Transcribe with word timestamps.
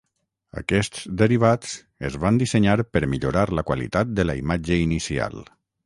Aquests 0.61 1.03
derivats 1.23 1.75
es 2.11 2.17
van 2.25 2.41
dissenyar 2.43 2.75
per 2.97 3.05
millorar 3.15 3.47
la 3.61 3.69
qualitat 3.71 4.19
de 4.21 4.31
la 4.31 4.41
imatge 4.45 4.85
inicial. 4.91 5.43